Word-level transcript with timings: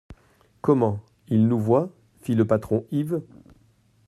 Comment! 0.61 0.99
ils 1.27 1.47
nous 1.47 1.59
voient? 1.59 1.91
fit 2.21 2.33
le 2.33 2.47
patron 2.47 2.87
Yves. 2.89 3.21